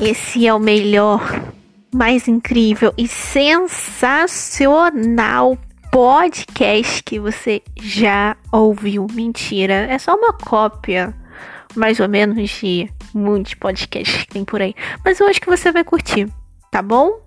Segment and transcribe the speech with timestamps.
[0.00, 1.20] Esse é o melhor,
[1.94, 4.48] mais incrível e sensacional
[5.92, 9.06] podcast que você já ouviu.
[9.12, 11.14] Mentira, é só uma cópia,
[11.76, 14.74] mais ou menos, de muitos podcasts que tem por aí.
[15.04, 16.26] Mas eu acho que você vai curtir,
[16.70, 17.20] tá bom?